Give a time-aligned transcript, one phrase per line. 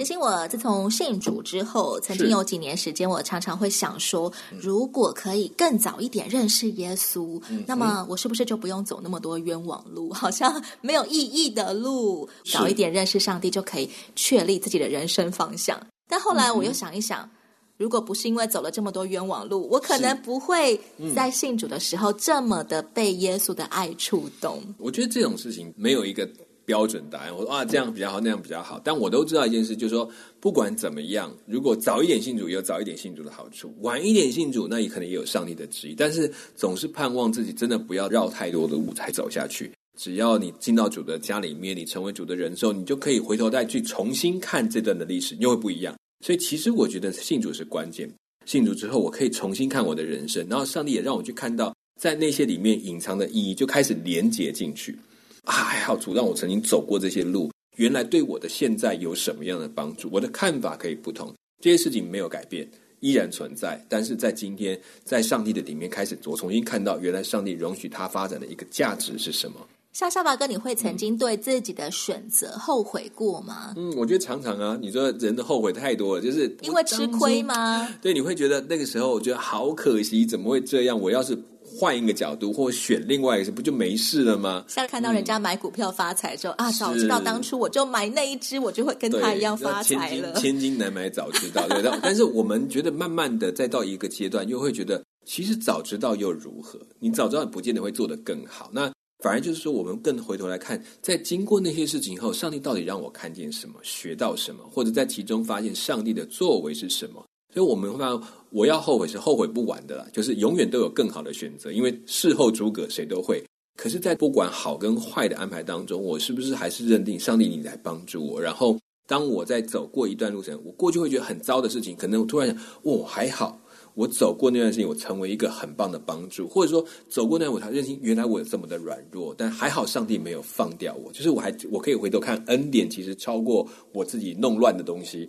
[0.00, 12.26] 知心，我自从信主之后，曾经有几年时间，我常常会想说，如果可以更早一点认识耶稣，嗯、那么我是不是就不用走那么多冤枉路， 好像没有意义的路？
[12.50, 15.78] 早一点认识上帝，就可以确立自己的人生方向。
[16.08, 17.30] 但后来我又想一想，嗯、
[17.76, 20.80] 如果不是因为走了这么多冤枉路，我可能不会
[21.14, 24.62] 在信主的时候这么的被耶稣的爱触动。
[24.78, 26.26] 我觉得这种事情没有一个。
[26.70, 28.80] 标准答案，我说啊，这样比较好，那样比较好。
[28.84, 35.96] 但我都知道一件事，就是说，不管怎么样，如果早一点信主，有早一点信主的好处；晚一点信主，那也可能也有上帝的旨意。
[35.96, 39.72] 但是总是盼望自己真的不要绕太多的舞台走下去。
[39.98, 45.92] 只要你进到主的家里面，你成为主的人之后，你就可以回头再去重新看这段的历史，又会不一样。
[46.24, 48.08] 所以其实我觉得信主是关键。
[48.46, 54.96] 信主之后，我可以重新看我的人生，然后上帝也让我去看到在那些里面隐藏的意义，就开始连接进去。
[55.44, 60.08] 啊，还好主让我曾经走过这些路，原来对我的现在有什么样的帮助？
[60.12, 62.68] 我的看法可以不同，这些事情没有改变，
[63.00, 63.84] 依然存在。
[63.88, 69.66] 但是在今天，在上帝的里面开始，我重新看到原来上帝容许他发展的一个价值是什么。
[69.92, 73.74] 像夏爸哥，你会曾经对自己的选择后悔过吗？
[73.76, 74.78] 嗯，我觉得常常啊。
[74.80, 77.88] 你说人的后悔太多了，就是因为吃亏吗？
[78.00, 81.00] 对，你会觉得那个时候，我觉得好可惜，怎么会这样？
[81.00, 81.38] 我要是。
[81.72, 84.64] 换一个角度，或选另外一个，不就没事了吗？
[84.66, 90.32] 像看到人家买股票发财之后、嗯、啊，早知道当初我就买那一只，我就会跟他一样发财了。
[90.32, 91.80] 千金千金难买早知道，对。
[92.02, 96.76] 但是我们觉得，慢慢的再到一个阶段，又会觉得，其实早知道又如何？
[96.98, 98.68] 你早知道，不见得会做得更好。
[98.72, 107.24] 那反而就是说，我们更回头来看，在经过那些事情以后，上帝到底让我看见什么，学到什么，或者在其中发现上帝的作为是什么？
[107.52, 108.20] 所以我们会发现，
[108.50, 113.42] 我要后悔是后悔不完的啦，就是永远都有更好的选择，因为事后诸葛谁都会。
[113.76, 118.40] 可是，在不管好跟坏的安排当中，我是不是还是认定上帝你来帮助我？
[118.40, 123.58] 然后，当我在走过一段路程，我过去会觉得很糟的事情，可能我突然想，哦，还好，
[123.94, 135.28] 我走过那段事情，我成为一个很棒的帮助，或者说走过那段，我才认清原来我有这么的软弱，但还好上帝没有放掉我，就是我还我可以回头看恩典，其实超过我自己弄乱的东西。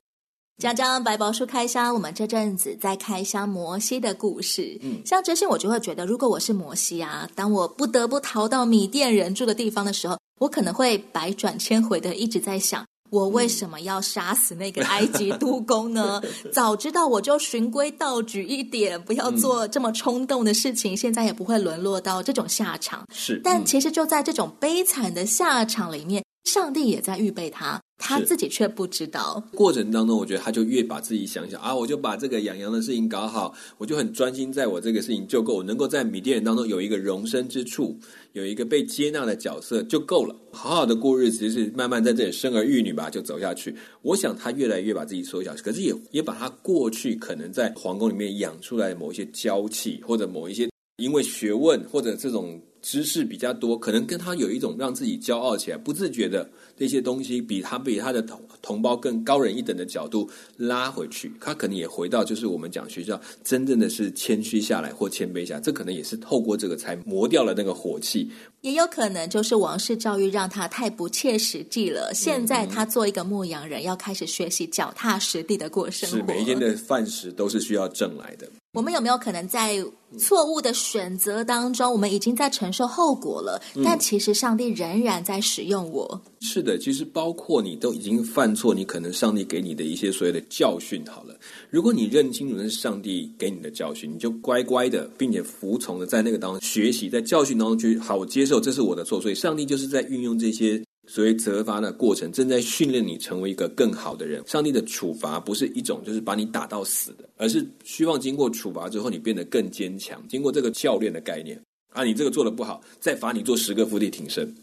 [0.57, 4.77] 讲讲白宝书开箱，我们这阵子在开箱摩西的故事。
[4.81, 16.21] 嗯，像这些我就会觉得，如果我是摩西啊，当我不得不逃到米甸人住的地方的时候，我可能会百转千回的一直在想，我为什么要杀死那个埃及 督工呢？
[16.51, 23.05] 早知道我就循规蹈矩一点，不要做这么冲动的事情，现在也不会沦落到这种下场。
[23.13, 27.79] 是，但其实就在这种悲惨的下场里面，上帝也在预备他。
[28.03, 29.41] 他自己却不知道。
[29.53, 37.95] 过程当中，我觉得他就越把自己想想啊，我就把这个养羊的事情搞好，我就很专心在我这个事情就够，我能够在米甸人当中有一个容身之处，
[38.33, 43.75] 有一个被接纳的角色就够了，好好的过日子，就是慢慢在这里生儿育女吧，就走下去。
[44.01, 52.59] 我想他越来越把自己缩小，可是也也把他过去可能在皇宫里面养出来的某一些娇气，或者某一些因为学问或者这种。
[52.81, 68.29] 知识比较多，可能跟他有一种让自己骄傲起来、不自觉的这些东西，比他比他的同同胞更高人一等的角度拉回去，他可能也回到就是我们讲学校真正的是谦虚下来或谦卑下，这可能也是透过这个才磨掉了那个火气。
[68.61, 72.11] 也有可能就是王室教育让他太不切实际了。
[72.13, 76.17] 现在他做一个牧羊人，要开始学习脚踏实地的过生活。
[76.17, 78.47] 是每一天的饭食都是需要挣来的。
[78.73, 79.77] 我们有没有可能在
[80.17, 83.61] 错误的选择当中，我们已经在承受后果了？
[83.83, 86.21] 但其实上帝仍然在使用我。
[86.39, 91.37] 是的，其实包括你都已经犯错，你可能上帝给你的一些所谓的教训，好了，
[91.69, 100.81] 如果你认清楚那是上帝给你的教训，你就乖乖的，并且服从的在那个当中学习，在教训当中去好，我接受这是我的错，所以上帝就是在运用这些。
[101.11, 104.41] 所谓责罚的过程，正在训练你成为一个更好的人。
[104.47, 110.25] 上帝的处罚不是一种就是把你打到死的，而是希望经过处罚之后，你变得更坚强。
[110.29, 114.55] 经过这个教练的概念啊，你这个做的不好，再罚你做十个伏地挺身。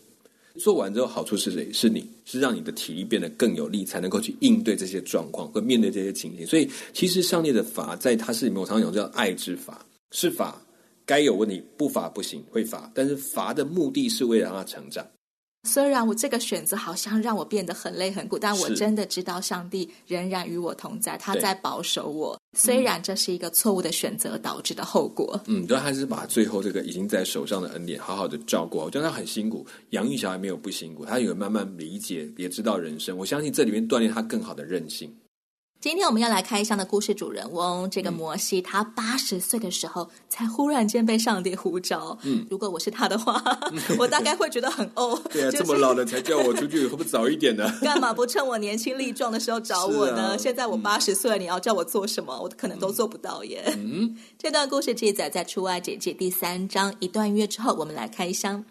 [0.59, 1.71] 做完之后，好处是谁？
[1.71, 6.47] 是你是让你的体力变得更有力，才能够去应对这些状况和面对这些情形。
[6.47, 10.59] 所以，其实上帝的罚在他是里面，我常常讲叫爱之罚，是罚
[11.05, 15.07] 该有问题，不罚不行，会罚，但是罚的目的是为了让他成长。
[15.65, 22.41] 虽然我这个选择好像让我变得很累很苦，但我真的知道上帝仍然与我同在，他在保守我。
[22.57, 25.39] 虽然这是一个错误的选择导致的后果。
[25.47, 28.79] 嗯，但，还是把最后这个已经在手上的恩典好好的照顾。
[28.79, 33.17] 我觉得他很辛苦，养育小孩没有不辛苦，他有慢慢理解，也知道人生。
[33.19, 35.15] 我相信这里面锻炼他更好的韧性。
[35.81, 42.19] 今天我们要来开箱的故事主人翁，这个摩西，他八十岁的时候才忽然间被上帝呼召。
[42.25, 43.41] 嗯，如果我是他的话，
[43.97, 45.17] 我大概会觉得很哦。
[45.31, 47.65] 对啊，这么老了才叫我出去，会不会早一点呢？
[47.81, 50.37] 干嘛不趁我年轻力壮的时候找我呢？
[50.37, 53.63] 现在我八十岁，你要叫我做什么，我可能都做不到耶。
[53.77, 58.65] 嗯，这段故事记载在出埃及记第三章一段月之后，我们来开箱。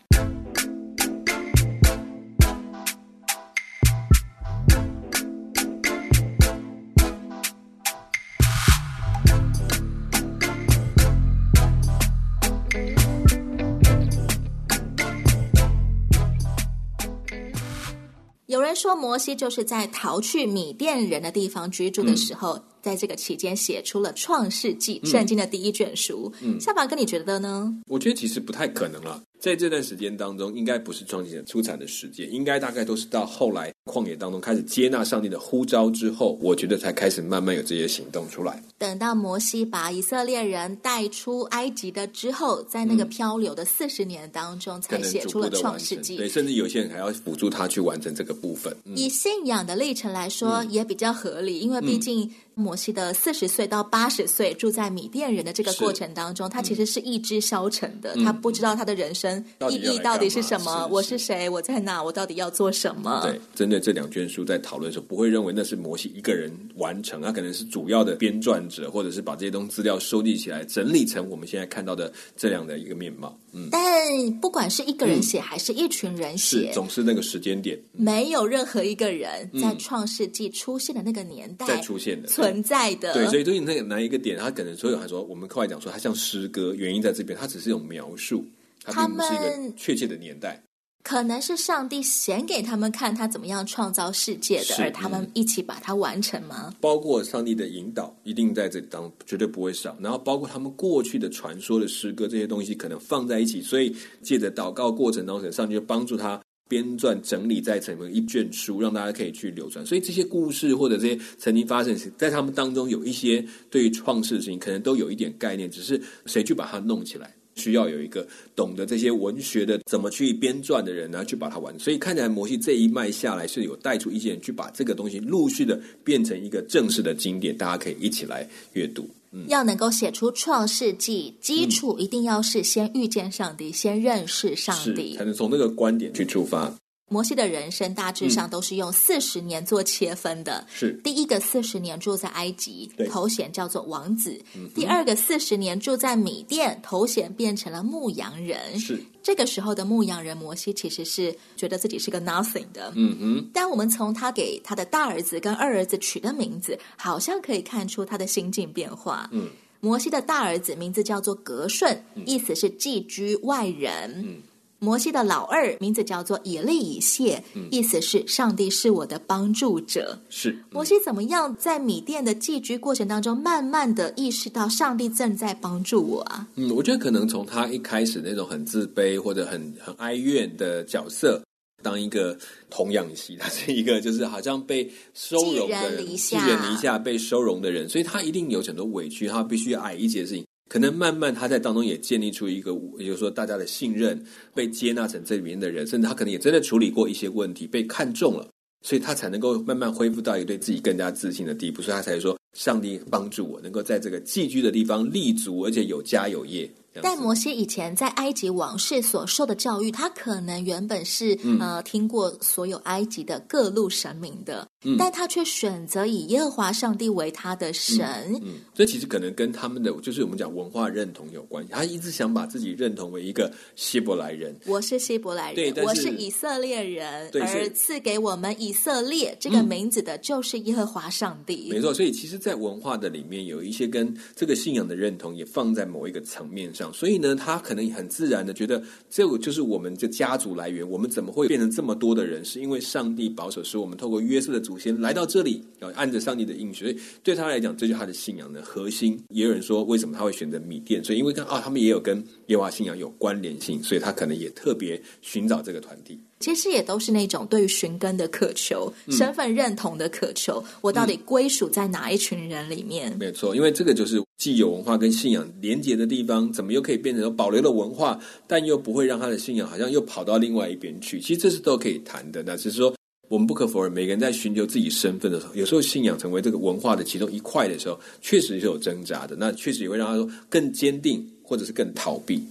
[18.77, 26.31] 说，摩西就是在逃去米甸人的地方居住的时候，在这个期间写出了《创世纪》圣经的第一卷书。
[26.39, 27.75] 嗯，夏凡哥，你觉得呢？
[27.87, 29.21] 我觉得其实不太可能了。
[29.41, 38.63] 在这段时间当中，应该不是创世纪出产的时间，应该大概都是到后来旷野当中开始接纳上帝的呼召之后，我觉得才开始慢慢有这些行动出来。
[38.77, 46.15] 等到摩西把以色列人带出埃及的之后，在那个漂流的四十年当中，才写出了创世纪。
[46.15, 48.75] 对，甚至有些人还要辅助他去完成这个部分。
[48.85, 52.31] 嗯、以信仰的历程来说，也比较合理，嗯、因为毕竟。
[52.57, 60.85] 摩西的四十岁到八十岁住在米甸人的这个过程当中，他其实是意志消沉的，嗯、他不知道他的人生意义到底是什么。
[60.87, 61.47] 是我是谁？
[61.47, 62.01] 我在哪？
[62.01, 63.21] 我到底要做什么？
[63.23, 73.37] 对，针对这两卷书在讨论的时候，不会认为那是摩西一个人完成，他可能是主要的编撰者，或者是把这些东西资料收集起来，整理成我们现在看到的这样的一个面貌。
[73.57, 82.27] 嗯，但不管是一个人写还是一群人写，是总是那个时间点，没有任何一个人在创世纪出现的那个年代在出现的。
[82.27, 83.13] 存在的。
[83.13, 88.45] 对，所以对于那个哪一个点，他可能所有还说，我们后来讲说，他像诗歌，原因在这边，它只是一种描述，
[88.83, 90.61] 它并不是一个确切的年代。
[91.07, 96.75] 可能是上帝显给他们看他怎么样创造世界的，是而他们一起把它完成吗？
[96.81, 99.95] 包括上帝的引导，一定在这里当绝对不会少。
[100.01, 106.41] 然后包括他们过去的传说的诗歌这些东西，可能放在一起，所以借着祷告过程当中，上帝就帮助他。
[106.67, 109.85] 编撰整理在成为一卷书，让大家可以去流传。
[109.85, 118.25] 所以这些故事或者这些曾经发生在他们当中有一些对于创世的事情，可能都有一点概念，只是谁去把它弄起来，需要有一个
[118.55, 121.79] 懂得这些文学的怎么去编撰的人呢，去把它完成。
[121.79, 129.09] 所以看起来摩西这一脉下来是有带出一些人去把这个东西陆续的变成一个正式的经典，大家可以一起来阅读。
[129.31, 136.73] 嗯、要能够写出创世纪，基础一定要是先遇见上帝，嗯、先认识上帝，才能从那个观点去出发。
[137.09, 140.65] 摩西的人生大致上都是用四十年做切分的。
[140.69, 148.79] 是第一个四十年住在埃及，头衔叫做王子；嗯、第二个四十年住在米甸，头衔变成了牧羊人。
[148.79, 152.91] 是这个时候的牧羊人摩西其实是觉得自己是个 nothing 的。
[152.95, 153.49] 嗯哼。
[153.53, 159.29] 但我们从他给他的大儿子跟二儿子取的名字，好像可以看出他的心境变化。
[159.31, 159.49] 嗯。
[159.79, 164.11] 摩西的大儿子名字叫做格顺，意思是寄居外人。
[164.25, 164.41] 嗯，
[164.79, 170.19] 摩西的老二名字叫做以利以谢，嗯，意思是上帝是我的帮助者。
[170.29, 176.47] 是，嗯，摩西怎么样在米店的寄居过程当中，慢慢的意识到上帝正在帮助我啊？
[176.55, 181.41] 嗯，我觉得可能从他一开始那种很自卑或者很很哀怨的角色。
[181.83, 182.35] 当一个
[182.71, 190.43] 童养媳，他是一个就是好像被收容的人，寄人篱下被收容的人，所以他一定有很多委屈，他必须要挨一些事情。
[190.67, 194.21] 可能慢慢他在当中也建立出一个，也就是说大家的信任，
[194.53, 198.47] 被接纳成这里面的人，甚至他可能也真的处理过一些问题，被看中了，
[198.81, 206.69] 所以他才能够慢慢恢复到一个对自己更加自信的地步，所以他才说上帝帮助我能够在这个寄居的地方立足，而且有家有业。
[207.03, 218.05] 但摩西以前在埃及王室所受的教育，他可能原本是、嗯、呃听过所有埃及的各路神明的，嗯、但他却选择以耶和华上帝为他的神。
[218.35, 221.71] 嗯，嗯，这其实可能跟他们的就是我们讲文化认同有关系。
[221.71, 231.69] 他一直想把自己认同为一个希伯来人，我是希伯来人，对，我是以色列人，而赐给我们以色列这个名字的就是耶和华上帝。
[231.69, 236.86] 没错，所以其实，在文化的里面有一些跟这个信仰的认同也放在某一个层面上。
[236.93, 240.87] 所以呢，他可能很自然的觉得，这个就是我们的家族来源。
[240.89, 242.43] 我们怎么会变成这么多的人？
[242.43, 246.85] 是因为上帝保守，使我们透过约瑟的祖先来到这里，要按着上帝的应许。
[246.85, 249.19] 所以对他来讲，这就是他的信仰的核心。
[249.29, 251.03] 也有人说，为什么他会选择米甸？
[251.03, 256.19] 所以因为跟啊，他们也有跟耶和华信仰有关联性，所以他可能也特别寻找这个团体。
[256.39, 260.63] 其实也都是那种对于寻根的渴求、嗯、身份认同的渴求。
[260.81, 263.15] 我到底归属在哪一群人里面？
[263.17, 271.19] 没错，因为这个就是既有文化跟信仰连结的地方，怎么又可以变成保留了文化，但又不会让他的信仰好像又跑到另外一边去？
[271.19, 272.43] 其实这是都可以谈的。
[272.43, 272.93] 那只是说，
[273.29, 279.35] 我们不可否认，每个人在寻求自己身份的时候，有时候信仰成为这个文化的其中一块的时候，确实是有挣扎的。
[279.37, 282.43] 那确实也会让他说更坚定，或者是更逃避。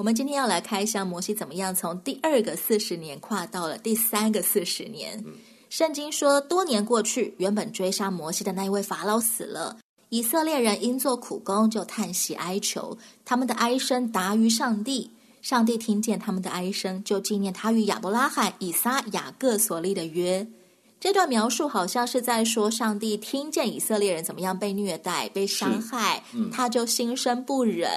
[0.00, 5.22] 我们今天要来开箱摩西怎么样从第二个四十年跨到了第三个四十年。
[5.68, 9.76] 圣经说，多年过去，原本追杀摩西的那一位法老死了，
[10.08, 15.10] 以色列人因做苦工就叹息哀求，他们的哀声达于上帝，
[15.42, 20.46] 上帝听见他们的哀声，就纪念他与亚伯拉罕、以撒、雅各所立的约。
[21.00, 27.90] 这段描述好像是在说，上帝听见以色列人怎么样被虐待、被伤害，嗯、他就心生不忍。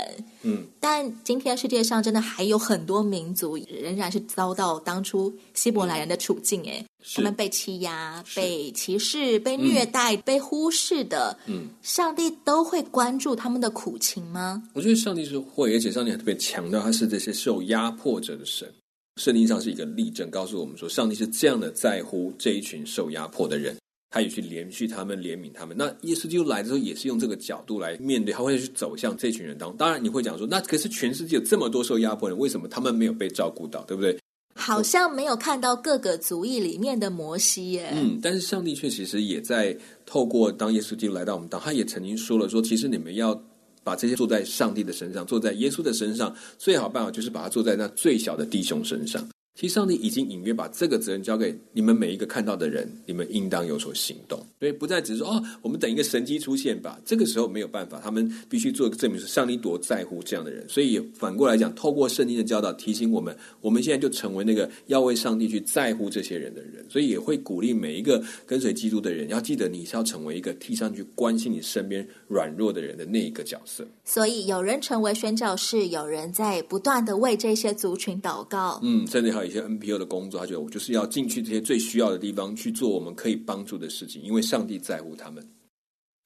[0.44, 11.38] 嗯，但今天世界上真的还有很多民族仍然是遭到当初希伯来人的处境，哎、嗯，他们被欺压、被歧视、被虐待、嗯、被忽视的。
[11.46, 14.64] 嗯，上帝都会关注他们的苦情吗？
[14.72, 18.74] 我觉得上帝是会，而且上帝还特别强调他是这些受压迫者的神。
[19.18, 23.78] 圣经上是一个例证，告诉我们说，上帝是这样的在乎这一群受压迫的人，
[24.10, 25.78] 他也去连续他们，怜悯他们。
[25.78, 29.78] 那耶稣基督来的时候，也是用这个角度来面对，他会去走向这群人当中。
[29.78, 33.84] 当然，你会讲说，那可是全世界有这么多受压迫的人，为什么他们没有被照顾到？
[33.86, 34.18] 对不对？
[34.56, 37.92] 好像没有看到各个族裔里面的摩西耶。
[37.94, 39.78] 嗯，但是上帝却其实也在
[40.08, 43.40] 透过当耶稣基督来到我们当，他也曾经说了说，其实你们要。
[43.84, 49.28] 把这些坐在上帝的身上，坐在耶稣的身上，最好办法就是把它坐在那最小的弟兄身上。
[49.56, 54.44] 其实上帝已经隐约把这个责任交给你们每一个看到的人，你们应当有所行动。
[54.60, 57.00] 所以不再只是说哦，我们等一个神机出现吧。
[57.06, 60.68] 这个时候没有办法，他们必须做一个证明，是上帝多在乎这样的人。
[60.68, 66.84] 所以反过来讲，透过圣经的教导提醒我们，我们现在就成为那个要为上帝去在乎这些人的人。
[66.90, 73.86] 所以也会鼓励每一个跟随基督的人，要记得你是要成为一个替上去关心你身边软弱的人的那一个角色。
[74.04, 78.80] 所以有人成为宣教士，有人在不断的为这些族群祷告。
[78.82, 79.54] 嗯，甚至还有。
[79.54, 85.48] 一些 NPO 的工作，他觉得我就是要进去这些最需要的地方去做我们可以帮助的事情，因为上帝在乎他们。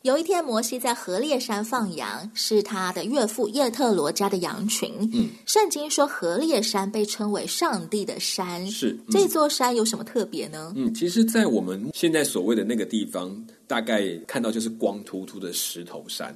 [0.04, 4.94] 有一天，摩西在何烈山放羊，是他的岳父叶特罗家的羊群。
[5.14, 10.72] 嗯，圣经说何烈山被称为上帝的山，是、嗯、这座山有什么特别呢？
[10.78, 16.34] 嗯，其实，在我们现在所谓的那个地方，大概看到就是光秃秃的石头山。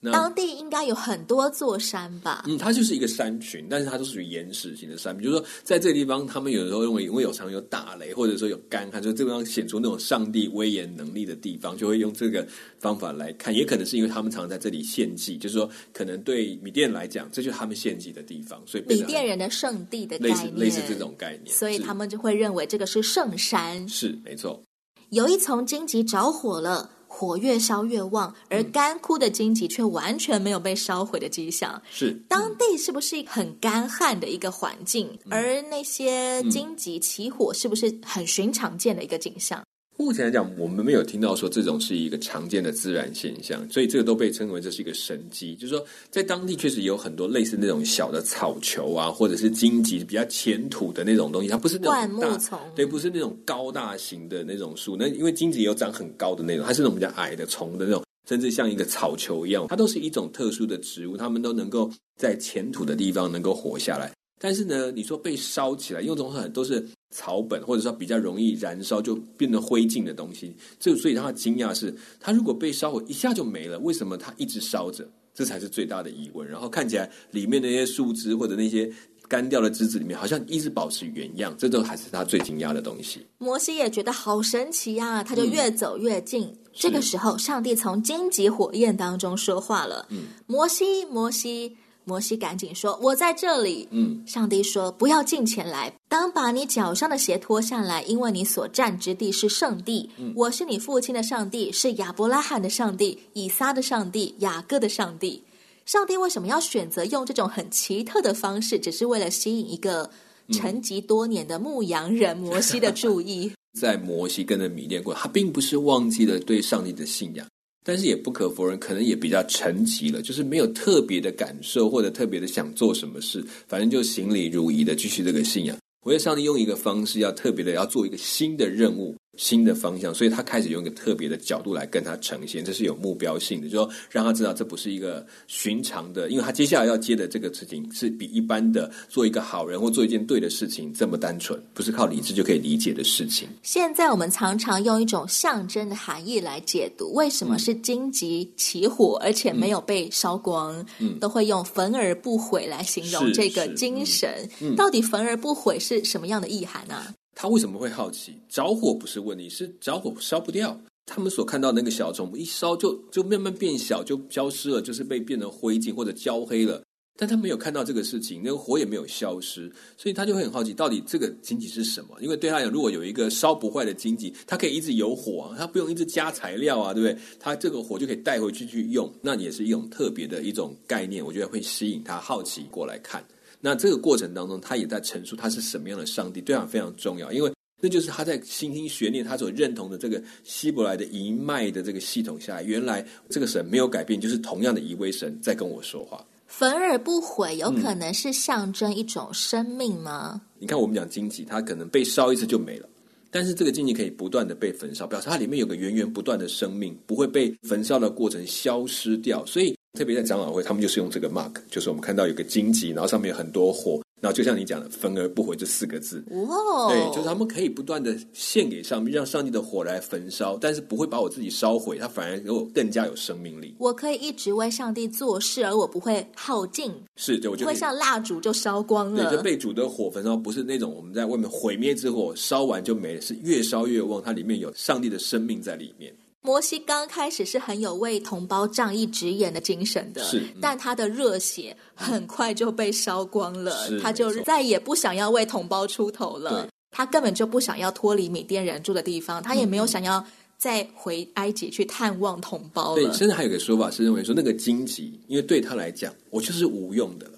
[0.00, 2.44] 那当地应该有很多座山吧？
[2.46, 5.16] 嗯，它就是一个山群，但是它都属于岩石型的山。
[5.16, 12.46] 比如说，在这个地方，他们有的时候认为，因为有常有打雷，或者说有干旱，所以这个地方显出那种上帝威严能力的地方，就会用这个
[12.78, 13.52] 方法来看。
[13.52, 23.88] 也可能是因为他们常常在这里献祭，就是说，可能对米甸来讲，这就是他们献祭的地方，所以米甸人的圣地的概念，类似类似这种概念，所以他们就会认为这个是圣山。
[23.88, 24.62] 是没错，
[25.10, 26.92] 有一丛荆棘着火了。
[27.08, 31.82] 火越烧越旺，而干枯的荆棘却完全没有被烧毁的迹象。
[31.90, 35.08] 是当地是不是很干旱的一个环境？
[35.24, 39.64] 嗯、而那些荆棘起火，是不是很寻常见的一个景象？
[40.00, 45.56] 目前来讲，我们没有听到说这种是一个常见的自然现象，所以这个都被称为这是一个神迹。
[45.56, 54.96] 就是说，在当地确实有很多类似那种小的草球啊，或者是荆棘比较浅土的那种东西，它不是那种灌木丛，对，不是那种高大型的那种树。
[54.96, 64.12] 那因为荆棘有长很高的那种，它是那种比较矮的丛的那种，甚至像一个草球一样，它都是一种特殊的植物，它们都能够在浅土的地方能够活下来。
[64.38, 75.08] 但是呢，你说被烧起来，因为这种很都是草本，或者说比较容易燃烧就变得灰烬的东西，这所以让他的惊讶是，他如果被烧火一下就没了，为什么它一直烧着？
[75.34, 76.48] 这才是最大的疑问。
[76.48, 78.92] 然后看起来里面的那些树枝或者那些
[79.28, 83.24] 干掉的枝子里面，好像一直保持原样，这都还是他最惊讶的东西。
[83.38, 86.44] 摩西也觉得好神奇啊，他就越走越近。
[86.44, 91.76] 嗯、这个时候，上帝从荆棘火焰当中说话了：“嗯，摩西，摩西。”
[92.08, 100.08] 摩西赶紧说：“我在这里。”嗯，上帝说：“不要进前来，当把你脚上的鞋脱下来，因为你所站之地是圣地。
[100.16, 105.44] 嗯，我是你父亲的上帝，是亚伯拉罕的上帝、以撒的上帝、雅各的上帝。
[105.84, 110.10] 上帝为什么要选择用这种很奇特的方式，只是为了吸引一个
[110.50, 113.52] 沉寂多年的牧羊人 摩西的注意？
[113.78, 117.46] 在摩西跟着迷恋过，他并不是忘记了对上帝的信仰。”
[117.88, 125.74] 但是也不可否认，可能也比较沉寂了，就是没有特别的感受，或者特别的想做什么事，反正就行礼如仪的继续这个信仰。
[126.04, 143.48] 我也上帝用一个方式，要特别的要做一个新的任务，新的方向，所以他开始用一个特别的角度来跟他呈现，这是有目标性的，就说让他知道这不是一个寻常的，因为他接下来要接的这个事情是比一般的做一个好人或做一件对的事情这么单纯，不是靠理智就可以理解的事情。
[143.62, 154.28] 现在我们常常用一种象征的含义来解读，为什么是荆棘起火而且没有被烧光，嗯，都会用焚而不毁来形容这个精神。
[154.60, 156.94] 嗯，到底焚而不毁是什么样的意涵呢？
[156.96, 157.14] 啊？
[157.40, 158.34] 他为什么会好奇？
[158.48, 160.76] 着火不是问题，是着火烧不掉。
[161.06, 166.82] 他们所看到那个小虫，一烧就就慢慢变小，就消失了，就是被变成灰烬或者焦黑了。
[167.16, 172.08] 但他没有看到这个事情，那个火也没有消失，所以他就会很好奇，到底这个荆棘是什么？
[172.20, 177.16] 因为对他讲，如果有一个烧不坏的荆棘，它可以一直有火啊，它不用一直加材料啊，对不对？
[177.38, 183.24] 它这个火就可以带回去去用，那也是一种特别的一种概念，我觉得会吸引他好奇过来看。
[183.60, 196.24] 那这个过程当中，他也在陈述他是什么样的上帝，对他非常重要，因为那就是他在心心悬念他所认同的这个希伯来的一脉的这个系统下，原来这个神没有改变，就是同样的一位神在跟我说话。
[196.46, 200.32] 焚而不毁，有可能是象征一种生命吗？
[200.34, 202.88] 嗯，你看，我们讲荆棘，它可能被烧一次就没了，
[203.30, 209.74] 但是这个荆棘可以不断的被焚烧，表示它里面有个源源不断的生命，不会被焚烧的过程消失掉，所以。
[209.94, 223.74] 特别在长老会，他们就是用这个 mark，就是我们看到有个荆棘，然后上面有很多火，然后就像你讲的“焚而不毁”这四个字，哦，对，就是他们可以不断的献给上帝，让上帝的火来焚烧，但是不会把我自己烧毁，它反而给我更加有生命力。
[223.78, 229.30] 我可以一直为上帝做事，而我不会耗尽，是，对，我就会像蜡烛就烧光了。
[229.30, 236.12] 对，就被主的火焚烧，不是那种我们在外面毁灭之火烧完就没了，是越烧越旺，它里面有上帝的生命在里面。
[236.40, 246.68] 摩西刚开始是很有为同胞仗义直言的精神的，是，但他的热血很快就被烧光了，他就再也不想要为同胞出头了。
[246.90, 250.24] 他根本就不想要脱离缅甸人住的地方，他也没有想要
[250.56, 253.02] 再回埃及去探望同胞了。
[253.02, 257.37] 对，甚至还有个说法是认为说，那个荆棘，因为对他来讲，我就是无用的了。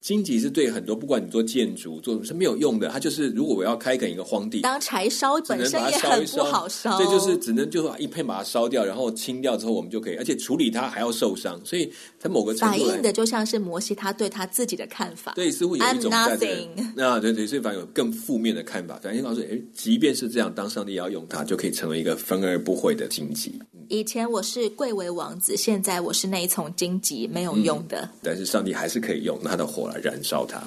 [0.00, 2.88] 荆棘是对很多，不管你做建筑做什么是没有用的。
[2.88, 11.92] 它就是如果我要开垦一个荒地，当柴烧本身也很不好烧，所以就是只能就一片把它烧掉，然后清掉之后我们就可以，而且处理它还要受伤，所以
[12.58, 16.36] 反映的就像是摩西他对他自己的看法，对，似乎有一种在
[16.94, 23.58] 那对对，所以反而有更负面的看法，反映告诉哎，即便是这样，当上帝要用他，就可以成为一个分而不会的荆棘。
[23.88, 28.02] 以前我是贵为王子，现在我是那一丛荆棘，没有用的。
[28.02, 30.62] 嗯，但是上帝还是可以用他的火来燃烧它。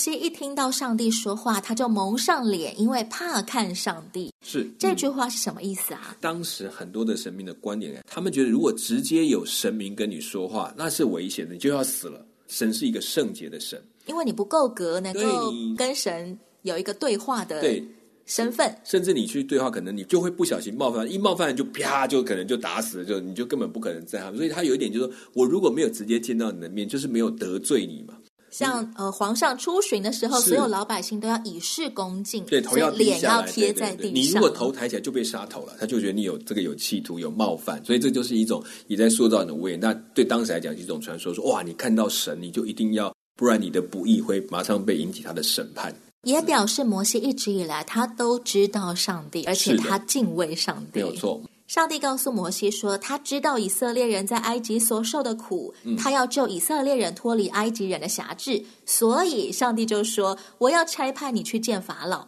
[0.00, 4.32] 西一听到上帝说话，他就蒙上脸，因为怕看上帝。
[4.42, 6.16] 是这句话是什么意思啊？
[6.20, 12.24] 当时很多的神明的观点，他们觉得如果直接有神明跟你说话，那是危险的，你就要死了。
[12.48, 17.86] 神是一个圣洁的神，因为你不够格，能够跟神有一个对话的对
[18.24, 24.36] 身份，甚至你去对话，可能你就会不小心冒犯，一冒犯就啪，就可能就打死了，就你就根本不可能在他们。
[24.36, 28.14] 所以他有一点就是说，我如果没有直接见到你的面，就是没有得罪你嘛。
[28.50, 34.14] 像呃，皇上出巡的时候，所有老百姓都要以示恭敬，对，头要脸要贴在地上。
[34.14, 39.80] 你如果头抬起来就被杀头了，他就觉得你有这个有企图、有冒犯，所以这就是一种你在塑造你的威严。
[39.80, 45.94] 那对当时来讲是一种传说，说哇，你看到神，你就一定要，不然你的不义会马上被引起他的审判。
[46.24, 51.40] 也表示摩西一直以来他都知道上帝，而且他敬畏上帝，没有错。
[51.70, 62.26] 上帝告诉摩西说，他知道以色列人在埃及所受的苦，嗯、他要救以色列人脱离埃及人的辖制，所以上帝就说：“我要差派你去见法老。”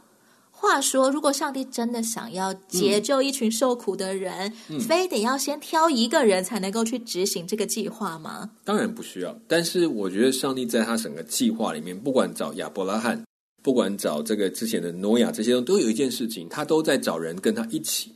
[0.52, 8.48] 话说，如果上帝真的想要解救一群受苦的人，嗯、非得要先挑一个人才能够去执行这个计划吗？
[8.62, 9.36] 当然不需要。
[9.48, 13.20] 但是我觉得上帝在他整个计划里面，不管找亚伯拉罕，
[13.60, 18.12] 不管找这个之前的挪亚，这些都有一件事情，他都在找人跟他一起。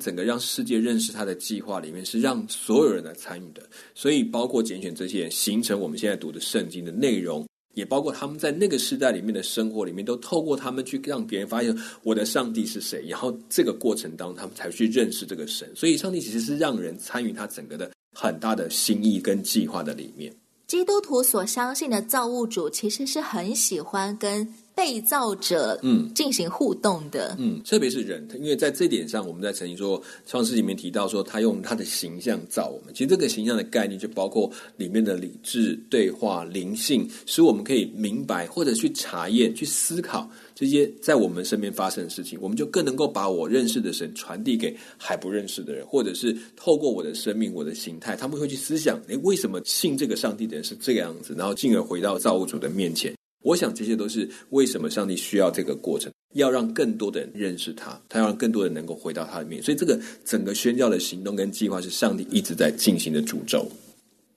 [0.00, 3.62] 整个让世界认识他的计划里面是让所有人来参与的，
[3.94, 15.70] 所以包括拣选这些人，形成我们现在读的圣经的内容，也包括他们在那个时代里面的生活里面，都透过他们去让别人发现我的上帝是谁，然后这个过程当中他们才去认识这个神。
[15.76, 20.34] 所以，上帝其实是让人参与他整个的很大的心意跟计划的里面。
[20.66, 24.46] 基督徒所相信的造物主其实是很喜欢跟
[24.80, 32.94] 被造者嗯进行互动的嗯，嗯，特别是人，因为在这点上，我们在曾经说创世里面提到说，他用他的形象造我们。
[32.94, 51.34] 其实这个形象的概念就包括里面的理智、对话、灵性，使我们可以明白或者去查验、去思考这些在我们身边发生的事情，我们就更能够把我认识的神传递给还不认识的人，或者是透过我的生命、我的形态，他们会去思想：诶，为什么信这个上帝的人是这个样子？
[51.36, 53.14] 然后进而回到造物主的面前。
[53.42, 59.62] 我想这些都是为什么上帝需要这个过程，要让更多的人认识他，他要让更多人能够回到他的面。
[59.62, 63.66] 所以，这个整个宣教的行动跟计划是上帝一直在进行的诅咒。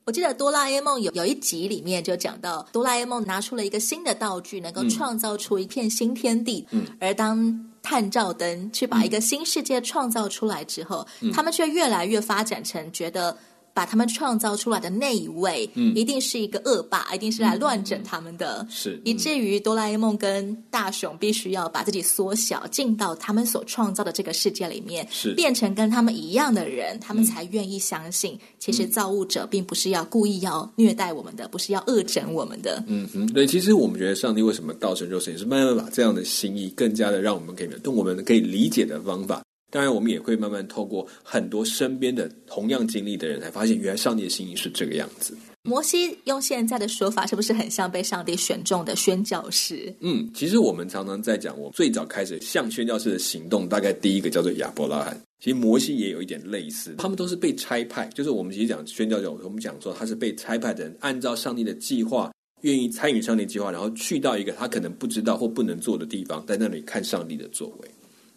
[0.05, 6.65] 我记得哆啦 A 梦有有一集里面就讲到，哆啦 A 梦拿出了一个新的道具，能够创造出一片新天地。
[6.71, 13.37] 嗯，而当探照灯去把一个新世界创造出来之后，嗯，他们却越来越发展成觉得。
[13.73, 32.83] 把他们创造出来的那一位，嗯，一定是一个恶霸，一定是来乱整他们的，是、嗯、以至于哆啦 A 梦跟大雄必须要把自己缩小，进到他们所创造的这个世界里面，是变成跟他们一样的人，他们才愿意相信，嗯、其实造物者并不是要故意要虐待我们的，不是要恶整我们的。
[32.87, 39.41] 嗯哼，对，其实我们觉得上帝为什么道成肉身，也是慢慢把这样的心意更加的让我们可以用我们可以理解的方法。
[39.73, 45.35] 当然，我们也会慢慢透过很多身边的同样经历的人，才发现原来上帝的心意是这个样子。
[45.63, 49.91] 摩西用现在的说法，是不是很像被上帝选中的宣教士？
[50.01, 55.19] 嗯，其实我们常常在讲，我最早开始像宣教士的行动，大概第一个叫做亚伯拉罕。
[55.39, 62.31] 其实摩西也有一点类似，他们都是被差派，就是我们其实讲宣教者，我们讲说他是被差派的人，按照上帝的计划，
[62.61, 67.89] 愿意参与上帝计划，然后去到一个他可能不知道或不能做的地方，在那里看上帝的作为。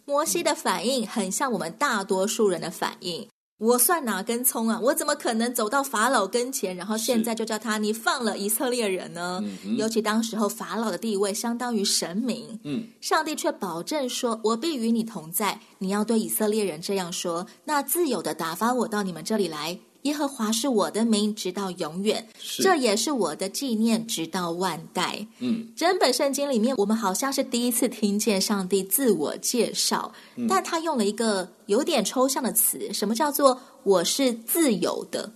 [0.07, 3.27] 摩西的反应很像我们大多数人的反应。
[3.59, 4.79] 我算哪根葱啊？
[4.81, 9.43] 我怎么可能走到法老跟前，然后现在就叫他你放了以色列人呢？
[9.65, 22.23] 嗯、尤其当时候法老的地位相当于神明，嗯，上帝却保证说：“我必与你同在。”你要对以色列人这样说：“那自由的打发我到你们这里来。”耶和华是我的名，直到永远；
[22.63, 25.27] 这也是我的纪念，直到万代。
[25.39, 35.29] 嗯，整本圣经里面，我们好像是第一次听见上帝自我介绍，嗯，但他用了一个有点抽象的词，什么叫做“我是自由的”？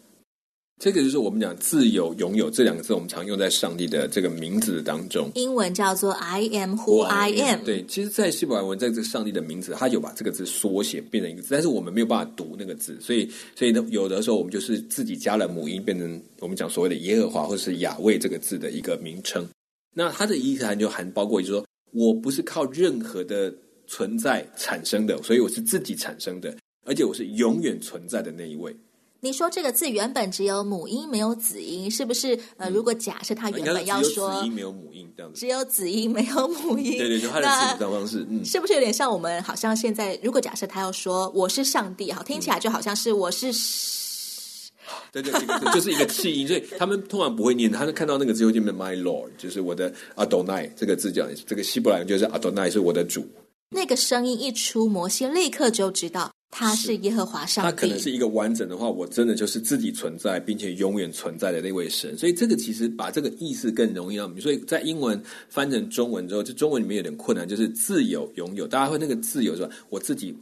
[0.82, 5.30] 这个就是我们讲自由、拥有这两个字，我们常用在上帝的这个名字当中。
[5.36, 7.63] 英文叫做 “I am who I am”。
[7.63, 19.48] 对，其实，在希伯来文，在这个上帝的名字，它有把这个字缩写变成一个字，但是我们没有办法读那个字，所以，所以呢，有的时候我们就是自己加了母音，变成我们讲所谓的耶和华或是雅卫这个字的一个名称。
[19.94, 23.54] 那它的意思含就含包括，就是说我不是靠任何的
[23.86, 28.76] 存在产生的，所以我是自己产生的，而且我是永远存在的那一位。
[29.23, 32.38] 你说这个字原本只有母音没有子音，是不是？
[32.57, 39.41] 呃，如果假设他原本要说子音没有母音这样子，只有子音没有母音，对对，就他的词语方式，嗯，是不是有点像我们？
[39.43, 43.51] 好像现在如果假设他要说我是上帝，好，听起来就好像是我是，
[45.12, 53.23] 对对对，就是一个气音，所以他们通常不会念，他们看到那个字就念 My Lord，就是我的 Adonai 这个字叫这个希伯来文就是 Adonai 是我的主，
[53.69, 56.31] 那个声音一出，摩西立刻就知道。
[56.51, 57.71] 他是耶和华上帝。
[57.71, 62.15] 他可能是一个完整的话，我真的就是自己存在，并且永远存在的那位神。
[62.17, 64.39] 所以这个其实把这个意思更容易让我们。
[64.41, 68.67] 所以在英文翻成中文之后，就中文里面有点困难，就是自由拥有。
[68.67, 69.69] 大家会那个自由是吧？
[69.89, 70.35] 我自己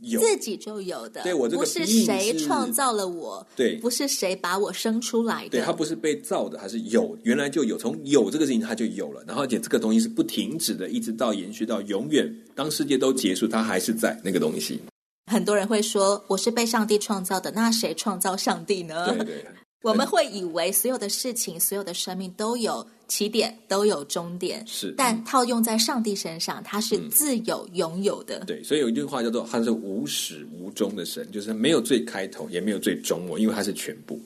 [0.00, 1.22] 有，自己就有的。
[1.22, 3.46] 对，我这个是不是谁创造了我？
[3.54, 5.50] 对，不是谁把我生出来的。
[5.50, 7.78] 对，他不是被造的，还是有，原来就有。
[7.78, 9.22] 从有这个事情，他就有了。
[9.28, 12.34] 然后而且这个东西是不停止的，一直到延续到永远。
[12.54, 14.80] 当世界都结束，他还是在那个东西。
[15.26, 19.06] 很多人会说，我是被上帝创造的，那谁创造上帝呢？
[19.14, 19.46] 对对，
[19.82, 24.64] 我们会以为所有的事情、所有的生命都有起点，都有终点。
[24.66, 28.38] 是，但套用在上帝身上，他是自有拥有的。
[28.40, 28.46] 嗯。
[28.46, 34.20] 对，所以有一句话叫做“他是无始无终的神”，就是没有最开头，也没有最终末，因为他是全部。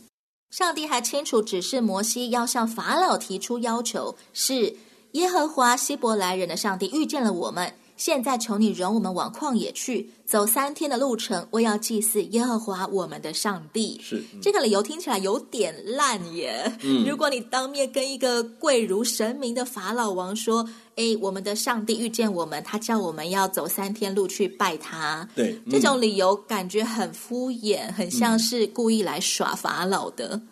[0.51, 4.75] 上帝还清楚指示摩西要向法老提出要求，是
[5.13, 7.75] 耶和华希伯来人的上帝遇见了我们。
[7.97, 13.99] 现在求你容我们往旷野去，走三天的路程，我要祭祀耶和华我们的上帝。
[14.03, 16.71] 是、嗯、这个理由听起来有点烂耶。
[16.83, 30.29] 嗯，如果你当面跟一个贵如神明的法老王说：“哎，我们的上帝遇见我们，他叫我们要走三天路去拜他。”对，这种理由感觉很敷衍，很像是故意来耍法老的。
[30.35, 30.49] 嗯、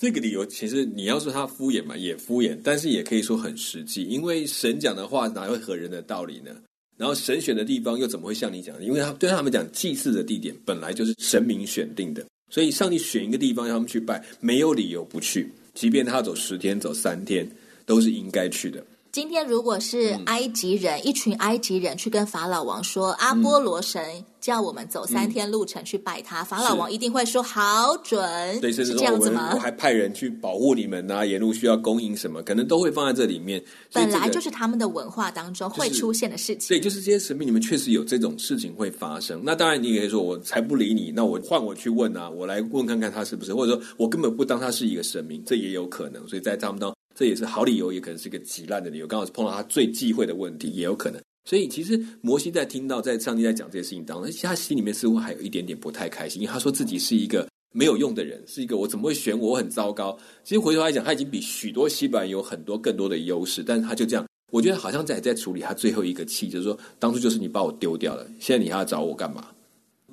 [0.00, 6.50] 这个理由其实你要说他敷衍嘛，也敷衍，但是也可以说很实际，因为神讲的话哪会合人的道理呢？
[6.98, 8.82] 然后神选的地方又怎么会像你讲的？
[8.82, 15.50] 因为他对他们讲，祭祀的地点本来就是神明选定的，所以上帝选一个地方让他们去拜，没有理由不去。
[15.74, 17.48] 即便他走十天、走三天，
[17.86, 18.84] 都是应该去的。
[19.10, 28.60] 今天如果是埃及人，嗯、一群埃及人去跟法老王说，阿波罗神叫我们走三天路程去拜他，嗯、法老王一定会说好准。
[28.60, 29.52] 对，是这样子吗？
[29.54, 33.62] 我还派人去保护你们啊，沿路需要供应什么，可能都会放在这里面。
[33.92, 36.76] 本来就是他们的文化当中会出现的事情。
[36.76, 39.40] 对，就是这些神明里面确实有这种事情会发生。
[39.42, 46.28] 那当然，你也可以说我才不理你，那我换我去问啊，我来问看看他是不是，或者说我根本不当他是一个神明，这也有可能。
[46.28, 46.97] 所以在他们当中。
[47.18, 49.06] 这也是好理由，也可能是一个极烂的理由。
[49.08, 51.20] 刚好是碰到他最忌讳的问题，也有可能。
[51.44, 59.50] 所以，其实摩西在听到在上帝在讲这些事情当中，他心里面似乎还有一点点不太开心，因为他说自己是一个没有用的人，是一个我怎么会选我？
[59.50, 60.16] 我很糟糕。
[60.44, 69.48] 其实回头来讲，他已经比许多希伯来有很多更多的优势，但是他就这样，我觉得好像在在处理他最后一个气，就是说，当初就是你把我丢掉了，现在你还要找我干嘛？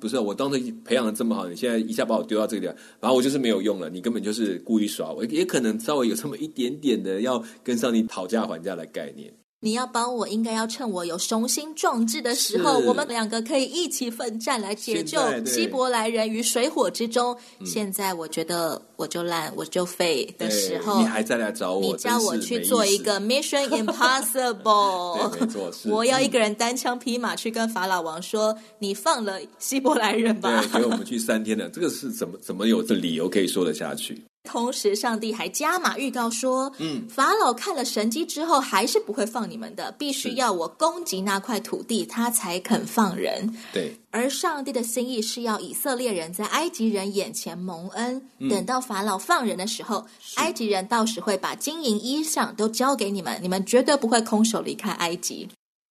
[0.00, 3.88] 不是我当初培养的这么好，你现在一下把我丢到这个地方，然后我就是没有用了。
[3.88, 9.32] 你根本就是故意耍我，也可能稍微有这么一点点的要跟上你讨价还价的概念。
[9.66, 17.36] 你要帮我，应该要趁我有雄心壮志的时候，我们两个可以一起奋战来解救希伯来人于水火之中。
[17.64, 34.22] 现在我觉得我就烂，我就废的时候，你还再来找我，你叫我去做一个 Mission Impossible， 没错，我要一个人单枪匹马去跟法老王说：“你放了希伯来人吧。”对，给我们去三天的，这个是怎么怎么有这理由可以说得下去？
[34.46, 43.96] 同时，上帝还加码预告说：“嗯，法老看了神迹之后，还是不会放你们的，必须要我攻击那块土地，他才肯放人。”对。
[44.10, 50.06] 而上帝的心意是要以色列人在埃及人眼前蒙恩，嗯、等到法老放人的时候，
[50.36, 55.48] 埃及人到时会把金银衣裳都交给你们，你们绝对不会空手离开埃及。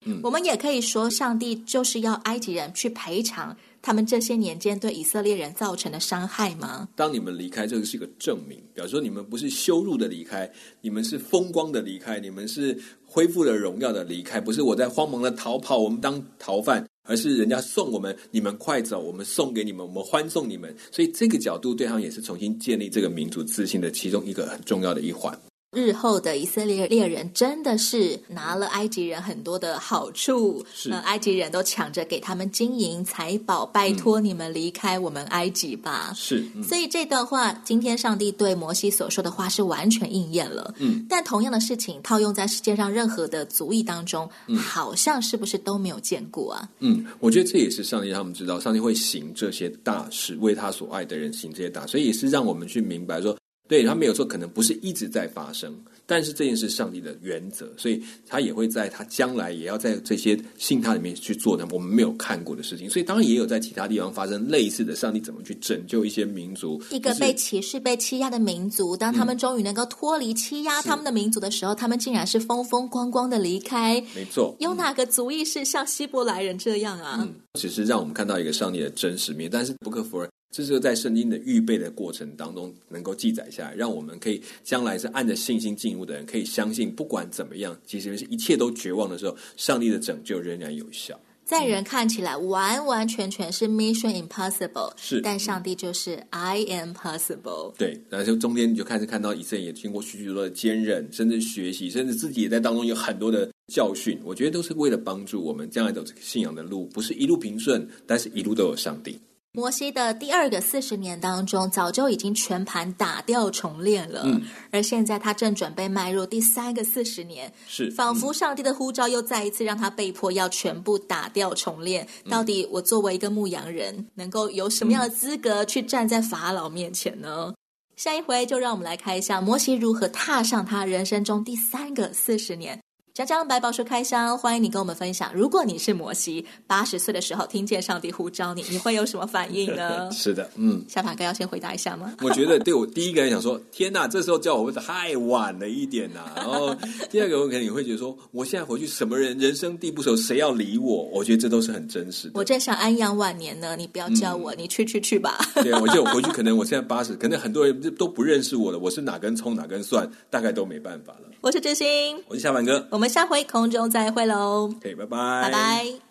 [0.08, 3.56] 嗯，我们也可以说，上帝就是要埃及人去赔偿。
[3.86, 6.90] 他们这些年间对以色列人造成的伤害吗？
[6.96, 20.76] 当你们离开，这个是一个证明，表示说你们不是羞辱的离开，你们是风光的离开，你们是恢复了荣耀的离开，不是我在慌忙的逃跑，我们当逃犯，而是人家送我们，你们快走，我们送给你们，我们欢送你们。
[20.92, 25.40] 所以这个角度对他也是重新建立这个民族自信的其中一个很重要的一环。
[25.76, 36.14] 日后的以色列猎人真的是拿了埃及人很多的好处，是埃及人都抢着给他们金银财宝，拜托你们离开我们埃及吧。
[36.16, 40.74] 是，嗯、所以这段话，今天上帝对摩西所说的话是完全应验了。
[40.78, 46.70] 嗯，但同样的事情套用在世界上任何的族裔当中，嗯、好像是不是都没有见过啊？
[46.80, 53.36] 嗯，我觉得这也是上帝让他们知道，上帝会行这些大事，为他所爱的人行这些大，所以也是让我们去明白说。
[53.68, 55.76] 对，他没有错，可能不是一直在发生，
[56.06, 74.00] 但是这件事上帝的原则，所以他也会在他将来也要在这些信他里面去做的我们没有看过的事情，所以当然也有在其他地方发生类似的，上帝怎么去拯救一些民族，一个被歧视、被欺压的民族，当他们终于能够脱离欺压他们的民族的时候，他们竟然是风风光光的离开。
[74.14, 77.18] 没错，有哪个族裔是像希伯来人这样啊？
[77.20, 80.30] 嗯，只是让我们看到一个上帝的真实面，但是不可否认。
[80.56, 91.20] 这是在圣经的预备的过程当中能够记载下来，让我们可以将来是按着信心进入的人，可以相信，不管怎么样，其实是一切都绝望的时候，上帝的拯救仍然有效。
[91.44, 97.74] 在人看起来完完全全是 Mission Impossible，是，但上帝就是 I am possible。
[97.78, 104.18] 对，然后就中间你就开始看到以色列也经过许许多多的坚韧，甚至学习，甚至自己也在当中有很多的教训。
[104.24, 109.20] 我觉得都是为了帮助我们将来走这个信仰的路，不是一路平顺，但是一路都有上帝。
[109.56, 114.42] 摩西的第二个四十年当中，早就已经全盘打掉重练了，嗯、
[114.72, 122.08] 而现在他正准备迈入第三个四十年，是仿佛上帝的呼召又再一次让他被迫要全部打掉重练。
[122.26, 127.46] 嗯、到底我作为一个牧羊人，能够有什么样的资格去站在法老面前呢？
[127.48, 127.56] 嗯、
[127.96, 132.80] 下一回就让我们来看一下摩西如何踏上他人生中第三个四十年。
[133.16, 135.32] 讲讲百宝书开箱，欢迎你跟我们分享。
[135.34, 140.12] 如果你是摩西，八十岁的时候听见上帝呼召你， 你会有什么反应呢？
[140.12, 142.14] 是的，嗯，小凡哥要先回答一下吗？
[142.22, 146.34] 我觉得对我第一个人想说，天哪，这时候叫我会太晚了一点呐、啊。
[146.36, 146.76] 然后
[147.10, 151.04] 第二个我可能也会觉得说，我现在回去什么人人生地不熟，谁要理我？
[151.14, 152.34] 我觉得这都是很真实的。
[152.34, 155.40] 我在想安养晚年呢，你不要叫我，嗯、你去去去吧。
[155.64, 158.78] 对啊，我觉得我回去可能我现在八十，可能很多人都不认识我了。
[158.78, 161.30] 我是哪根葱哪根蒜，大概都没办法了。
[161.40, 164.72] 我是真心，我是小满哥，我们下回空中再会喽。
[164.76, 166.05] OK，拜拜，拜拜。